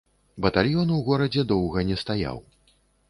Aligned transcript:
Батальён 0.45 0.93
у 0.95 0.97
горадзе 1.09 1.43
доўга 1.51 1.85
не 1.91 1.99
стаяў. 2.03 2.43